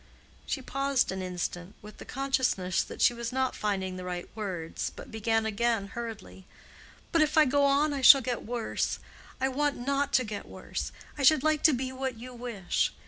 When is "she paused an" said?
0.47-1.21